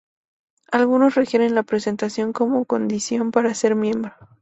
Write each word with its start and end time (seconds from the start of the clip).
Algunos 0.71 1.13
requieren 1.13 1.53
la 1.53 1.61
presentación 1.61 2.33
como 2.33 2.65
condición 2.65 3.29
para 3.29 3.53
ser 3.53 3.75
miembro. 3.75 4.15